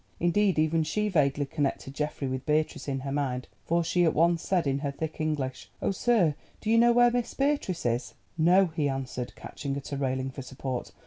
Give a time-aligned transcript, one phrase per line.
[0.19, 4.41] Indeed, even she vaguely connected Geoffrey with Beatrice in her mind, for she at once
[4.41, 8.65] said in her thick English: "Oh, sir, do you know where Miss Beatrice is?" "No,"
[8.75, 10.91] he answered, catching at a railing for support.